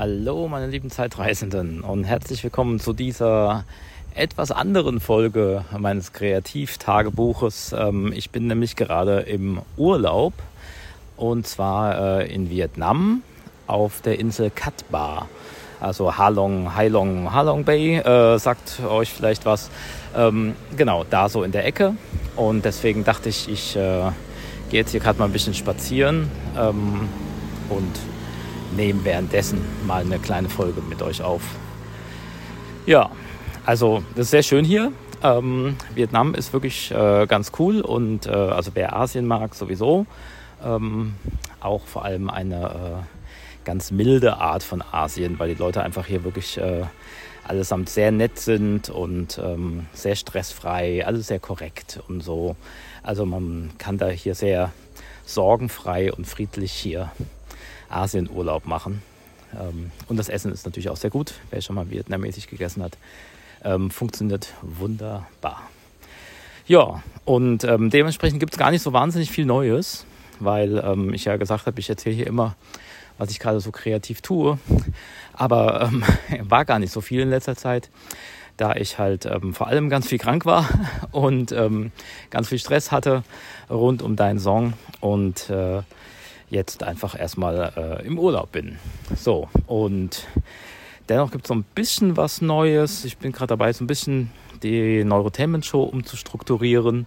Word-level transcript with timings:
Hallo, 0.00 0.48
meine 0.48 0.66
lieben 0.68 0.90
Zeitreisenden 0.90 1.82
und 1.82 2.04
herzlich 2.04 2.42
willkommen 2.42 2.80
zu 2.80 2.94
dieser 2.94 3.66
etwas 4.14 4.50
anderen 4.50 4.98
Folge 4.98 5.66
meines 5.76 6.14
Kreativtagebuches. 6.14 7.74
Ähm, 7.78 8.10
ich 8.10 8.30
bin 8.30 8.46
nämlich 8.46 8.76
gerade 8.76 9.20
im 9.20 9.60
Urlaub 9.76 10.32
und 11.18 11.46
zwar 11.46 12.20
äh, 12.20 12.34
in 12.34 12.48
Vietnam 12.48 13.22
auf 13.66 14.00
der 14.00 14.18
Insel 14.18 14.48
Cat 14.48 14.90
Ba. 14.90 15.28
Also 15.80 16.16
Halong, 16.16 16.74
Halong, 16.74 17.34
Halong 17.34 17.64
Bay, 17.64 17.98
äh, 17.98 18.38
sagt 18.38 18.80
euch 18.80 19.12
vielleicht 19.12 19.44
was. 19.44 19.68
Ähm, 20.16 20.54
genau, 20.78 21.04
da 21.10 21.28
so 21.28 21.42
in 21.42 21.52
der 21.52 21.66
Ecke. 21.66 21.94
Und 22.36 22.64
deswegen 22.64 23.04
dachte 23.04 23.28
ich, 23.28 23.50
ich 23.50 23.76
äh, 23.76 24.10
gehe 24.70 24.80
jetzt 24.80 24.92
hier 24.92 25.00
gerade 25.00 25.18
mal 25.18 25.26
ein 25.26 25.32
bisschen 25.32 25.52
spazieren 25.52 26.30
ähm, 26.56 27.06
und 27.68 28.00
nehme 28.76 29.04
währenddessen 29.04 29.60
mal 29.86 30.02
eine 30.02 30.18
kleine 30.18 30.48
Folge 30.48 30.80
mit 30.82 31.02
euch 31.02 31.22
auf. 31.22 31.42
Ja, 32.86 33.10
also 33.66 34.02
das 34.14 34.26
ist 34.26 34.30
sehr 34.30 34.42
schön 34.42 34.64
hier. 34.64 34.92
Ähm, 35.22 35.76
Vietnam 35.94 36.34
ist 36.34 36.52
wirklich 36.52 36.90
äh, 36.92 37.26
ganz 37.26 37.52
cool 37.58 37.82
und 37.82 38.26
äh, 38.26 38.30
also 38.30 38.70
wer 38.74 38.96
Asien 38.96 39.26
mag 39.26 39.54
sowieso, 39.54 40.06
ähm, 40.64 41.14
auch 41.60 41.86
vor 41.86 42.04
allem 42.04 42.30
eine 42.30 42.64
äh, 42.64 43.64
ganz 43.64 43.90
milde 43.90 44.38
Art 44.38 44.62
von 44.62 44.82
Asien, 44.92 45.38
weil 45.38 45.50
die 45.50 45.60
Leute 45.60 45.82
einfach 45.82 46.06
hier 46.06 46.24
wirklich 46.24 46.56
äh, 46.56 46.84
allesamt 47.46 47.90
sehr 47.90 48.12
nett 48.12 48.38
sind 48.38 48.88
und 48.88 49.38
ähm, 49.44 49.86
sehr 49.92 50.16
stressfrei, 50.16 51.04
alles 51.04 51.26
sehr 51.26 51.40
korrekt 51.40 52.00
und 52.08 52.22
so. 52.22 52.56
Also 53.02 53.26
man 53.26 53.70
kann 53.76 53.98
da 53.98 54.08
hier 54.08 54.34
sehr 54.34 54.72
sorgenfrei 55.26 56.12
und 56.12 56.26
friedlich 56.26 56.72
hier 56.72 57.10
Asienurlaub 57.90 58.66
machen. 58.66 59.02
Ähm, 59.58 59.90
und 60.08 60.16
das 60.16 60.28
Essen 60.28 60.52
ist 60.52 60.64
natürlich 60.64 60.88
auch 60.88 60.96
sehr 60.96 61.10
gut. 61.10 61.34
Wer 61.50 61.60
schon 61.60 61.76
mal 61.76 61.90
vietnamesisch 61.90 62.46
gegessen 62.46 62.82
hat, 62.82 62.96
ähm, 63.64 63.90
funktioniert 63.90 64.54
wunderbar. 64.62 65.68
Ja, 66.66 67.02
und 67.24 67.64
ähm, 67.64 67.90
dementsprechend 67.90 68.40
gibt 68.40 68.52
es 68.52 68.58
gar 68.58 68.70
nicht 68.70 68.82
so 68.82 68.92
wahnsinnig 68.92 69.30
viel 69.30 69.44
Neues, 69.44 70.04
weil 70.38 70.78
ähm, 70.78 71.12
ich 71.12 71.24
ja 71.24 71.36
gesagt 71.36 71.66
habe, 71.66 71.80
ich 71.80 71.90
erzähle 71.90 72.14
hier 72.14 72.26
immer, 72.26 72.54
was 73.18 73.30
ich 73.30 73.40
gerade 73.40 73.60
so 73.60 73.72
kreativ 73.72 74.20
tue. 74.20 74.58
Aber 75.32 75.82
ähm, 75.82 76.04
war 76.48 76.64
gar 76.64 76.78
nicht 76.78 76.92
so 76.92 77.00
viel 77.00 77.20
in 77.20 77.30
letzter 77.30 77.56
Zeit, 77.56 77.90
da 78.56 78.76
ich 78.76 78.98
halt 78.98 79.26
ähm, 79.26 79.52
vor 79.52 79.66
allem 79.66 79.90
ganz 79.90 80.06
viel 80.06 80.18
krank 80.18 80.46
war 80.46 80.68
und 81.12 81.54
ganz 82.30 82.48
viel 82.48 82.58
Stress 82.58 82.92
hatte 82.92 83.24
rund 83.68 84.02
um 84.02 84.16
deinen 84.16 84.38
Song 84.38 84.74
und 85.00 85.50
äh, 85.50 85.82
jetzt 86.50 86.82
einfach 86.82 87.18
erstmal 87.18 87.72
äh, 87.76 88.06
im 88.06 88.18
Urlaub 88.18 88.52
bin. 88.52 88.78
So, 89.16 89.48
und 89.66 90.26
dennoch 91.08 91.30
gibt 91.30 91.44
es 91.44 91.48
so 91.48 91.54
ein 91.54 91.64
bisschen 91.74 92.16
was 92.16 92.42
Neues. 92.42 93.04
Ich 93.04 93.18
bin 93.18 93.32
gerade 93.32 93.48
dabei, 93.48 93.72
so 93.72 93.84
ein 93.84 93.86
bisschen 93.86 94.30
die 94.62 95.04
Neurotainment 95.04 95.64
Show 95.64 95.82
umzustrukturieren. 95.82 97.06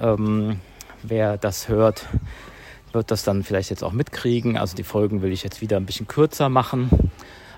Ähm, 0.00 0.60
wer 1.02 1.38
das 1.38 1.68
hört, 1.68 2.06
wird 2.92 3.10
das 3.10 3.22
dann 3.22 3.44
vielleicht 3.44 3.70
jetzt 3.70 3.84
auch 3.84 3.92
mitkriegen. 3.92 4.56
Also 4.56 4.76
die 4.76 4.82
Folgen 4.82 5.22
will 5.22 5.32
ich 5.32 5.44
jetzt 5.44 5.60
wieder 5.60 5.76
ein 5.76 5.86
bisschen 5.86 6.08
kürzer 6.08 6.48
machen 6.48 6.90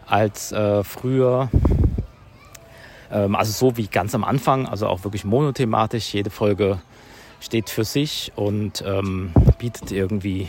als 0.06 0.52
äh, 0.52 0.84
früher. 0.84 1.48
Ähm, 3.10 3.34
also 3.34 3.52
so 3.52 3.76
wie 3.76 3.86
ganz 3.86 4.14
am 4.14 4.24
Anfang, 4.24 4.66
also 4.66 4.86
auch 4.86 5.04
wirklich 5.04 5.24
monothematisch. 5.24 6.12
Jede 6.12 6.30
Folge 6.30 6.78
steht 7.40 7.70
für 7.70 7.84
sich 7.84 8.32
und 8.36 8.84
ähm, 8.86 9.32
bietet 9.58 9.92
irgendwie 9.92 10.48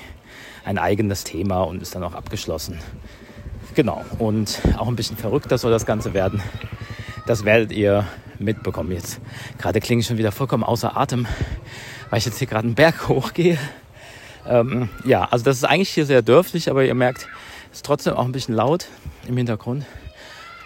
ein 0.64 0.78
eigenes 0.78 1.24
Thema 1.24 1.62
und 1.62 1.82
ist 1.82 1.96
dann 1.96 2.04
auch 2.04 2.14
abgeschlossen. 2.14 2.80
Genau, 3.76 4.04
und 4.20 4.62
auch 4.78 4.88
ein 4.88 4.96
bisschen 4.96 5.18
verrückter 5.18 5.58
soll 5.58 5.72
das 5.72 5.86
Ganze 5.86 6.14
werden. 6.14 6.42
Das 7.26 7.46
werdet 7.46 7.72
ihr 7.72 8.06
mitbekommen 8.40 8.92
jetzt. 8.92 9.22
Gerade 9.58 9.80
klinge 9.80 10.02
ich 10.02 10.08
schon 10.08 10.18
wieder 10.18 10.32
vollkommen 10.32 10.64
außer 10.64 10.98
Atem, 10.98 11.28
weil 12.10 12.20
ich 12.20 12.26
jetzt 12.26 12.40
hier 12.40 12.48
gerade 12.48 12.66
einen 12.66 12.76
Berg 12.76 13.08
hochgehe. 13.08 13.58
Ähm, 14.48 14.90
ja, 15.06 15.26
also 15.26 15.46
das 15.46 15.58
ist 15.58 15.64
eigentlich 15.64 15.90
hier 15.90 16.06
sehr 16.06 16.22
dörflich, 16.22 16.70
aber 16.70 16.84
ihr 16.84 16.96
merkt, 16.96 17.28
es 17.72 17.78
ist 17.78 17.86
trotzdem 17.86 18.14
auch 18.14 18.26
ein 18.26 18.32
bisschen 18.32 18.56
laut 18.56 18.88
im 19.28 19.38
Hintergrund. 19.38 19.86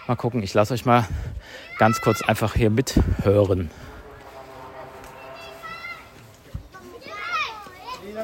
Mal 0.07 0.15
gucken, 0.15 0.41
ich 0.43 0.53
lasse 0.53 0.73
euch 0.73 0.85
mal 0.85 1.07
ganz 1.77 2.01
kurz 2.01 2.21
einfach 2.21 2.55
hier 2.55 2.69
mithören. 2.69 3.69
Ja, 8.15 8.23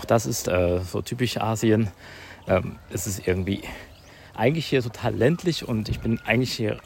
auch 0.00 0.04
das 0.06 0.24
ist 0.26 0.48
äh, 0.48 0.80
so 0.80 1.02
typisch 1.02 1.36
Asien. 1.36 1.90
Ähm, 2.48 2.78
es 2.90 3.06
ist 3.06 3.26
irgendwie 3.26 3.62
eigentlich 4.34 4.66
hier 4.66 4.82
total 4.82 5.14
ländlich 5.14 5.68
und 5.68 5.88
ich 5.88 6.00
bin 6.00 6.18
eigentlich 6.24 6.52
hier, 6.52 6.78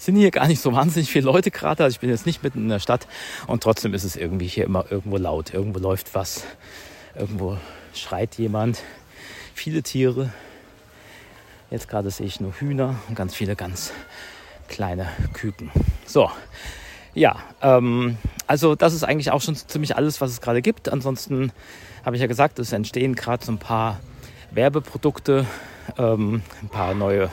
sind 0.00 0.16
hier 0.16 0.30
gar 0.30 0.48
nicht 0.48 0.62
so 0.62 0.72
wahnsinnig 0.72 1.10
viele 1.10 1.26
Leute 1.26 1.50
gerade. 1.50 1.84
Also 1.84 1.94
ich 1.94 2.00
bin 2.00 2.08
jetzt 2.08 2.24
nicht 2.24 2.42
mitten 2.42 2.60
in 2.60 2.68
der 2.70 2.78
Stadt 2.78 3.06
und 3.46 3.62
trotzdem 3.62 3.92
ist 3.92 4.04
es 4.04 4.16
irgendwie 4.16 4.46
hier 4.46 4.64
immer 4.64 4.86
irgendwo 4.90 5.18
laut. 5.18 5.52
Irgendwo 5.52 5.78
läuft 5.78 6.14
was, 6.14 6.44
irgendwo 7.14 7.58
schreit 7.92 8.36
jemand. 8.36 8.82
Viele 9.54 9.82
Tiere. 9.82 10.32
Jetzt 11.70 11.86
gerade 11.86 12.10
sehe 12.10 12.26
ich 12.26 12.40
nur 12.40 12.52
Hühner 12.52 12.96
und 13.08 13.14
ganz 13.14 13.34
viele 13.34 13.54
ganz 13.56 13.92
kleine 14.68 15.06
Küken. 15.34 15.70
So, 16.06 16.30
ja, 17.12 17.36
ähm, 17.60 18.16
also 18.46 18.74
das 18.74 18.94
ist 18.94 19.04
eigentlich 19.04 19.30
auch 19.30 19.42
schon 19.42 19.54
ziemlich 19.54 19.96
alles, 19.96 20.20
was 20.22 20.30
es 20.30 20.40
gerade 20.40 20.62
gibt. 20.62 20.88
Ansonsten 20.88 21.52
habe 22.04 22.16
ich 22.16 22.22
ja 22.22 22.26
gesagt, 22.26 22.58
es 22.58 22.72
entstehen 22.72 23.14
gerade 23.14 23.44
so 23.44 23.52
ein 23.52 23.58
paar 23.58 24.00
Werbeprodukte, 24.50 25.44
ähm, 25.98 26.42
ein 26.62 26.68
paar 26.70 26.94
neue 26.94 27.30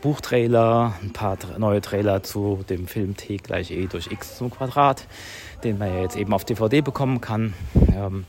Buchtrailer, 0.00 0.94
ein 1.02 1.12
paar 1.12 1.36
neue 1.58 1.80
Trailer 1.80 2.22
zu 2.22 2.64
dem 2.68 2.86
Film 2.86 3.16
T 3.16 3.38
gleich 3.38 3.70
E 3.70 3.86
durch 3.86 4.10
X 4.10 4.36
zum 4.36 4.50
Quadrat, 4.50 5.06
den 5.64 5.78
man 5.78 5.88
ja 5.92 6.02
jetzt 6.02 6.16
eben 6.16 6.32
auf 6.32 6.44
DVD 6.44 6.80
bekommen 6.80 7.20
kann. 7.20 7.54
Ähm, 7.94 8.24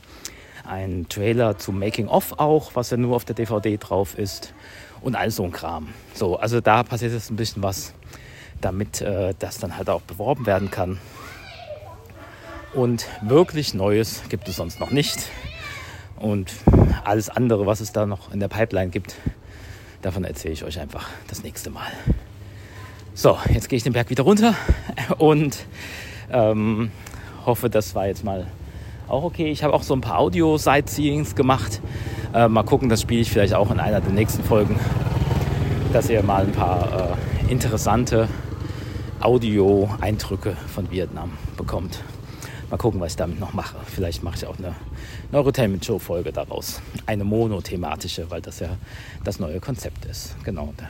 ein 0.66 1.06
Trailer 1.08 1.58
zu 1.58 1.72
Making 1.72 2.08
of 2.08 2.38
auch, 2.38 2.72
was 2.74 2.90
ja 2.90 2.96
nur 2.96 3.16
auf 3.16 3.24
der 3.24 3.34
DVD 3.34 3.76
drauf 3.76 4.18
ist 4.18 4.52
und 5.00 5.14
all 5.14 5.30
so 5.30 5.44
ein 5.44 5.52
Kram. 5.52 5.88
So, 6.14 6.36
also 6.36 6.60
da 6.60 6.82
passiert 6.82 7.12
jetzt 7.12 7.30
ein 7.30 7.36
bisschen 7.36 7.62
was, 7.62 7.94
damit 8.60 9.00
äh, 9.00 9.34
das 9.38 9.58
dann 9.58 9.76
halt 9.76 9.90
auch 9.90 10.02
beworben 10.02 10.46
werden 10.46 10.70
kann. 10.70 10.98
Und 12.74 13.06
wirklich 13.22 13.74
Neues 13.74 14.22
gibt 14.28 14.48
es 14.48 14.56
sonst 14.56 14.80
noch 14.80 14.90
nicht. 14.90 15.28
Und 16.16 16.52
alles 17.04 17.30
andere, 17.30 17.66
was 17.66 17.80
es 17.80 17.92
da 17.92 18.06
noch 18.06 18.32
in 18.32 18.40
der 18.40 18.48
Pipeline 18.48 18.90
gibt, 18.90 19.16
davon 20.02 20.24
erzähle 20.24 20.54
ich 20.54 20.64
euch 20.64 20.80
einfach 20.80 21.08
das 21.28 21.42
nächste 21.42 21.70
Mal. 21.70 21.90
So, 23.14 23.38
jetzt 23.52 23.68
gehe 23.68 23.76
ich 23.76 23.82
den 23.82 23.92
Berg 23.92 24.10
wieder 24.10 24.22
runter 24.22 24.54
und 25.18 25.66
ähm, 26.32 26.90
hoffe, 27.44 27.68
das 27.68 27.94
war 27.94 28.06
jetzt 28.06 28.24
mal 28.24 28.46
auch 29.08 29.24
okay. 29.24 29.50
Ich 29.50 29.62
habe 29.64 29.74
auch 29.74 29.82
so 29.82 29.94
ein 29.94 30.00
paar 30.00 30.18
Audio-Sightseeings 30.18 31.34
gemacht. 31.34 31.80
Äh, 32.32 32.48
mal 32.48 32.62
gucken, 32.62 32.88
das 32.88 33.02
spiele 33.02 33.20
ich 33.20 33.30
vielleicht 33.30 33.54
auch 33.54 33.70
in 33.70 33.80
einer 33.80 34.00
der 34.00 34.12
nächsten 34.12 34.44
Folgen, 34.44 34.78
dass 35.92 36.08
ihr 36.08 36.22
mal 36.22 36.44
ein 36.44 36.52
paar 36.52 37.16
äh, 37.48 37.52
interessante 37.52 38.28
Audio-Eindrücke 39.20 40.56
von 40.72 40.90
Vietnam 40.90 41.32
bekommt. 41.56 42.02
Mal 42.70 42.76
gucken, 42.76 43.00
was 43.00 43.14
ich 43.14 43.16
damit 43.16 43.40
noch 43.40 43.52
mache. 43.52 43.76
Vielleicht 43.84 44.22
mache 44.22 44.36
ich 44.36 44.46
auch 44.46 44.56
eine 44.56 44.76
Neurotainment 45.32 45.84
Show 45.84 45.98
Folge 45.98 46.30
daraus. 46.30 46.80
Eine 47.04 47.24
monothematische, 47.24 48.30
weil 48.30 48.40
das 48.40 48.60
ja 48.60 48.76
das 49.24 49.40
neue 49.40 49.58
Konzept 49.58 50.04
ist. 50.04 50.36
Genau, 50.44 50.72
da 50.76 50.88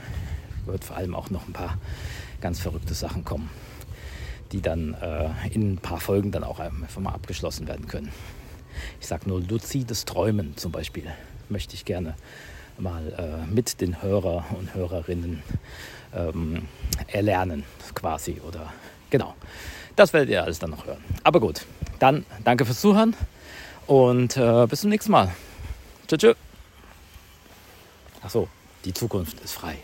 wird 0.66 0.84
vor 0.84 0.98
allem 0.98 1.14
auch 1.14 1.30
noch 1.30 1.48
ein 1.48 1.54
paar 1.54 1.78
ganz 2.42 2.60
verrückte 2.60 2.92
Sachen 2.92 3.24
kommen, 3.24 3.48
die 4.52 4.60
dann 4.60 4.92
äh, 4.92 5.30
in 5.50 5.72
ein 5.72 5.78
paar 5.78 6.00
Folgen 6.00 6.32
dann 6.32 6.44
auch 6.44 6.60
einfach 6.60 7.00
mal 7.00 7.14
abgeschlossen 7.14 7.66
werden 7.66 7.88
können. 7.88 8.12
Ich 9.00 9.06
sage 9.06 9.26
nur 9.26 9.40
luzides 9.40 10.04
Träumen 10.04 10.58
zum 10.58 10.72
Beispiel 10.72 11.04
möchte 11.48 11.74
ich 11.74 11.86
gerne 11.86 12.14
mal 12.76 13.12
äh, 13.48 13.50
mit 13.50 13.80
den 13.80 14.02
Hörer 14.02 14.44
und 14.58 14.74
Hörerinnen 14.74 15.42
ähm, 16.14 16.68
erlernen 17.08 17.64
quasi 17.94 18.40
oder 18.46 18.70
genau. 19.10 19.34
Das 19.96 20.12
werdet 20.12 20.30
ihr 20.30 20.42
alles 20.42 20.58
dann 20.58 20.70
noch 20.70 20.86
hören. 20.86 21.02
Aber 21.24 21.40
gut, 21.40 21.66
dann 21.98 22.24
danke 22.44 22.64
fürs 22.64 22.80
Zuhören 22.80 23.14
und 23.86 24.36
äh, 24.36 24.66
bis 24.66 24.80
zum 24.80 24.90
nächsten 24.90 25.12
Mal. 25.12 25.34
Tschüss. 26.08 26.36
Achso, 28.22 28.48
die 28.84 28.94
Zukunft 28.94 29.40
ist 29.40 29.52
frei. 29.52 29.78